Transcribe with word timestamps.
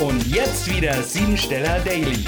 Und 0.00 0.26
jetzt 0.26 0.68
wieder 0.68 1.00
Siebensteller 1.04 1.78
Daily. 1.84 2.24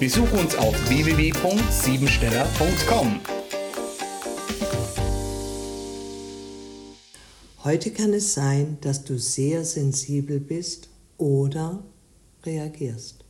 Besuch 0.00 0.32
uns 0.32 0.56
auf 0.56 0.74
www.siebensteller.com. 0.88 3.20
Heute 7.64 7.90
kann 7.90 8.14
es 8.14 8.32
sein, 8.32 8.78
dass 8.80 9.04
du 9.04 9.18
sehr 9.18 9.66
sensibel 9.66 10.40
bist 10.40 10.88
oder 11.18 11.82
reagierst. 12.44 13.26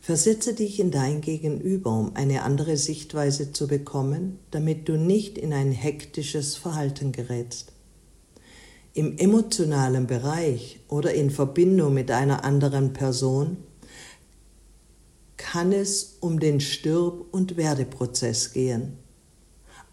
Versetze 0.00 0.52
dich 0.52 0.80
in 0.80 0.90
dein 0.90 1.20
Gegenüber, 1.20 1.92
um 1.92 2.16
eine 2.16 2.42
andere 2.42 2.76
Sichtweise 2.76 3.52
zu 3.52 3.68
bekommen, 3.68 4.40
damit 4.50 4.88
du 4.88 4.96
nicht 4.96 5.38
in 5.38 5.52
ein 5.52 5.70
hektisches 5.70 6.56
Verhalten 6.56 7.12
gerätst. 7.12 7.70
Im 8.92 9.16
emotionalen 9.18 10.06
Bereich 10.06 10.80
oder 10.88 11.14
in 11.14 11.30
Verbindung 11.30 11.94
mit 11.94 12.10
einer 12.10 12.44
anderen 12.44 12.92
Person 12.92 13.58
kann 15.36 15.72
es 15.72 16.16
um 16.20 16.40
den 16.40 16.60
Stirb- 16.60 17.26
und 17.30 17.56
Werdeprozess 17.56 18.52
gehen. 18.52 18.98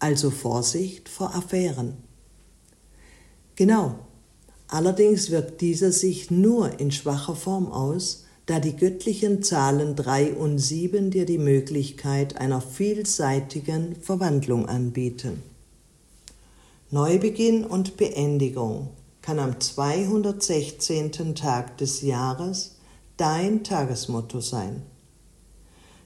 Also 0.00 0.30
Vorsicht 0.30 1.08
vor 1.08 1.34
Affären. 1.34 1.96
Genau. 3.54 3.98
Allerdings 4.66 5.30
wirkt 5.30 5.60
dieser 5.60 5.92
sich 5.92 6.30
nur 6.30 6.78
in 6.78 6.90
schwacher 6.90 7.34
Form 7.34 7.72
aus, 7.72 8.26
da 8.46 8.60
die 8.60 8.76
göttlichen 8.76 9.42
Zahlen 9.42 9.94
3 9.94 10.34
und 10.34 10.58
7 10.58 11.10
dir 11.10 11.24
die 11.24 11.38
Möglichkeit 11.38 12.36
einer 12.36 12.60
vielseitigen 12.60 13.96
Verwandlung 13.96 14.66
anbieten. 14.66 15.42
Neubeginn 16.90 17.66
und 17.66 17.98
Beendigung 17.98 18.88
kann 19.20 19.38
am 19.40 19.60
216. 19.60 21.34
Tag 21.34 21.76
des 21.76 22.00
Jahres 22.00 22.76
dein 23.18 23.62
Tagesmotto 23.62 24.40
sein. 24.40 24.84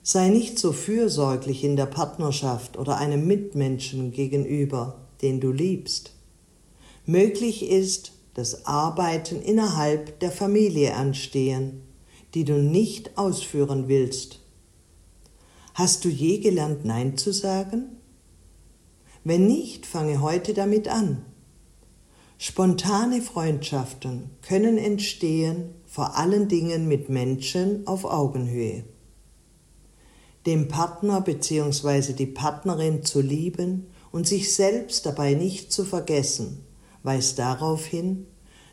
Sei 0.02 0.28
nicht 0.28 0.58
so 0.58 0.72
fürsorglich 0.72 1.62
in 1.62 1.76
der 1.76 1.86
Partnerschaft 1.86 2.76
oder 2.76 2.96
einem 2.96 3.28
Mitmenschen 3.28 4.10
gegenüber, 4.10 5.06
den 5.22 5.40
du 5.40 5.52
liebst. 5.52 6.14
Möglich 7.06 7.70
ist, 7.70 8.10
dass 8.34 8.66
Arbeiten 8.66 9.40
innerhalb 9.40 10.18
der 10.18 10.32
Familie 10.32 10.96
anstehen, 10.96 11.82
die 12.34 12.42
du 12.42 12.54
nicht 12.54 13.16
ausführen 13.16 13.86
willst. 13.86 14.40
Hast 15.74 16.04
du 16.04 16.08
je 16.08 16.38
gelernt, 16.38 16.84
Nein 16.84 17.16
zu 17.16 17.32
sagen? 17.32 18.01
Wenn 19.24 19.46
nicht, 19.46 19.86
fange 19.86 20.20
heute 20.20 20.52
damit 20.52 20.88
an. 20.88 21.24
Spontane 22.38 23.22
Freundschaften 23.22 24.30
können 24.42 24.78
entstehen, 24.78 25.74
vor 25.86 26.16
allen 26.16 26.48
Dingen 26.48 26.88
mit 26.88 27.08
Menschen 27.08 27.86
auf 27.86 28.04
Augenhöhe. 28.04 28.84
Dem 30.44 30.66
Partner 30.66 31.20
bzw. 31.20 32.14
die 32.14 32.26
Partnerin 32.26 33.04
zu 33.04 33.20
lieben 33.20 33.86
und 34.10 34.26
sich 34.26 34.54
selbst 34.54 35.06
dabei 35.06 35.34
nicht 35.34 35.70
zu 35.70 35.84
vergessen, 35.84 36.64
weist 37.04 37.38
darauf 37.38 37.84
hin, 37.84 38.26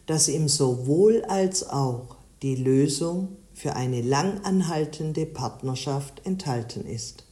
dass 0.07 0.27
im 0.29 0.47
sowohl 0.47 1.23
als 1.25 1.69
auch 1.69 2.17
die 2.41 2.55
Lösung 2.55 3.37
für 3.53 3.75
eine 3.75 4.01
langanhaltende 4.01 5.27
Partnerschaft 5.27 6.25
enthalten 6.25 6.87
ist. 6.87 7.28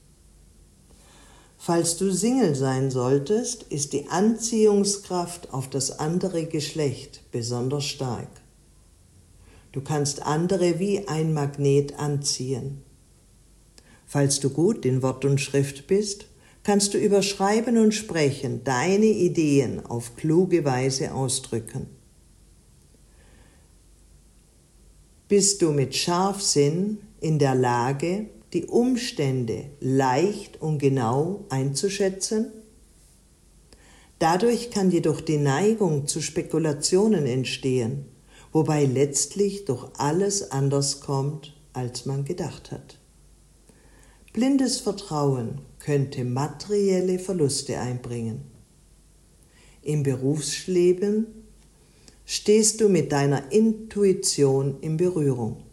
Falls 1.68 1.98
du 1.98 2.14
Single 2.14 2.56
sein 2.56 2.92
solltest, 2.92 3.64
ist 3.64 3.92
die 3.92 4.08
Anziehungskraft 4.08 5.54
auf 5.54 5.70
das 5.70 6.00
andere 6.00 6.46
Geschlecht 6.46 7.24
besonders 7.34 7.84
stark. 7.84 8.30
Du 9.74 9.82
kannst 9.82 10.22
andere 10.22 10.80
wie 10.80 11.10
ein 11.10 11.34
Magnet 11.34 12.00
anziehen. 12.00 12.84
Falls 14.06 14.40
du 14.40 14.50
gut 14.50 14.86
in 14.86 15.02
Wort 15.02 15.26
und 15.26 15.42
Schrift 15.42 15.88
bist, 15.88 16.28
kannst 16.64 16.94
du 16.94 16.98
über 17.00 17.22
Schreiben 17.22 17.78
und 17.78 17.94
Sprechen 17.94 18.64
deine 18.64 19.08
Ideen 19.08 19.86
auf 19.86 20.16
kluge 20.16 20.64
Weise 20.64 21.14
ausdrücken. 21.14 21.88
Bist 25.28 25.62
du 25.62 25.74
mit 25.74 25.98
Scharfsinn 25.98 27.00
in 27.20 27.40
der 27.40 27.56
Lage, 27.56 28.30
die 28.54 28.66
Umstände 28.66 29.66
leicht 29.80 30.62
und 30.62 30.80
genau 30.80 31.46
einzuschätzen? 31.50 32.52
Dadurch 34.20 34.72
kann 34.72 34.90
jedoch 34.90 35.22
die 35.22 35.38
Neigung 35.38 36.08
zu 36.08 36.22
Spekulationen 36.22 37.26
entstehen, 37.26 38.06
wobei 38.52 38.86
letztlich 38.86 39.66
doch 39.66 39.92
alles 39.98 40.52
anders 40.52 41.02
kommt, 41.02 41.56
als 41.74 42.06
man 42.06 42.26
gedacht 42.26 42.72
hat. 42.72 42.98
Blindes 44.34 44.80
Vertrauen 44.80 45.62
könnte 45.80 46.24
materielle 46.24 47.20
Verluste 47.20 47.80
einbringen. 47.80 48.42
Im 49.82 50.04
Berufsleben 50.04 51.28
stehst 52.26 52.82
du 52.82 52.90
mit 52.90 53.12
deiner 53.12 53.52
Intuition 53.52 54.80
in 54.82 54.98
Berührung. 54.98 55.64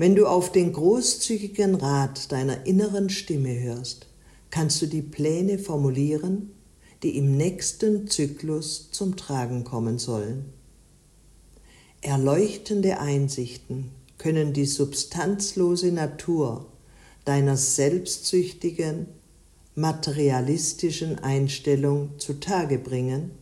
Wenn 0.00 0.14
du 0.14 0.24
auf 0.24 0.50
den 0.50 0.72
großzügigen 0.72 1.74
Rat 1.74 2.32
deiner 2.32 2.64
inneren 2.64 3.10
Stimme 3.10 3.60
hörst, 3.60 4.06
kannst 4.48 4.80
du 4.80 4.86
die 4.86 5.02
Pläne 5.02 5.58
formulieren, 5.58 6.52
die 7.02 7.18
im 7.18 7.36
nächsten 7.36 8.08
Zyklus 8.08 8.88
zum 8.92 9.18
Tragen 9.18 9.62
kommen 9.62 9.98
sollen. 9.98 10.54
Erleuchtende 12.00 12.98
Einsichten 12.98 13.90
können 14.16 14.54
die 14.54 14.64
substanzlose 14.64 15.92
Natur 15.92 16.72
deiner 17.26 17.58
selbstsüchtigen, 17.58 19.06
materialistischen 19.74 21.18
Einstellung 21.18 22.12
zutage 22.16 22.78
bringen 22.78 23.32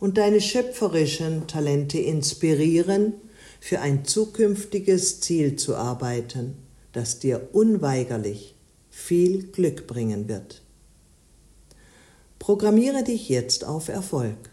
und 0.00 0.18
deine 0.18 0.40
schöpferischen 0.40 1.46
Talente 1.46 2.00
inspirieren 2.00 3.12
für 3.60 3.80
ein 3.80 4.04
zukünftiges 4.04 5.20
Ziel 5.20 5.56
zu 5.56 5.76
arbeiten, 5.76 6.56
das 6.92 7.18
dir 7.18 7.48
unweigerlich 7.52 8.54
viel 8.90 9.48
Glück 9.48 9.86
bringen 9.86 10.28
wird. 10.28 10.62
Programmiere 12.38 13.04
dich 13.04 13.28
jetzt 13.28 13.64
auf 13.64 13.88
Erfolg. 13.88 14.50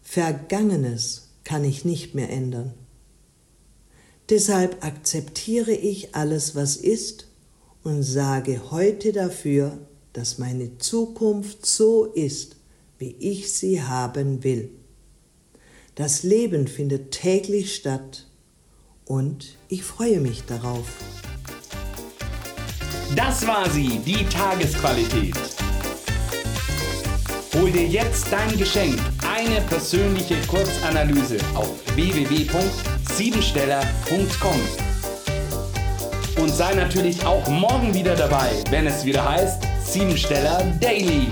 Vergangenes 0.00 1.28
kann 1.44 1.64
ich 1.64 1.84
nicht 1.84 2.14
mehr 2.14 2.30
ändern. 2.30 2.74
Deshalb 4.30 4.84
akzeptiere 4.84 5.72
ich 5.72 6.14
alles, 6.14 6.54
was 6.54 6.76
ist 6.76 7.26
und 7.82 8.02
sage 8.02 8.70
heute 8.70 9.12
dafür, 9.12 9.78
dass 10.12 10.38
meine 10.38 10.78
Zukunft 10.78 11.66
so 11.66 12.04
ist, 12.04 12.56
wie 12.98 13.16
ich 13.18 13.52
sie 13.52 13.82
haben 13.82 14.44
will. 14.44 14.70
Das 15.94 16.22
Leben 16.22 16.68
findet 16.68 17.10
täglich 17.10 17.74
statt 17.74 18.24
und 19.04 19.58
ich 19.68 19.84
freue 19.84 20.20
mich 20.20 20.46
darauf. 20.46 20.86
Das 23.14 23.46
war 23.46 23.68
sie, 23.68 23.98
die 23.98 24.24
Tagesqualität. 24.24 25.36
Hol 27.54 27.70
dir 27.70 27.86
jetzt 27.86 28.32
dein 28.32 28.56
Geschenk, 28.56 28.98
eine 29.30 29.60
persönliche 29.60 30.36
Kurzanalyse 30.48 31.36
auf 31.54 31.68
www.siebensteller.com. 31.94 34.60
Und 36.42 36.48
sei 36.48 36.74
natürlich 36.74 37.22
auch 37.26 37.46
morgen 37.48 37.92
wieder 37.92 38.16
dabei, 38.16 38.64
wenn 38.70 38.86
es 38.86 39.04
wieder 39.04 39.28
heißt 39.28 39.62
Siebensteller 39.84 40.64
Daily. 40.80 41.28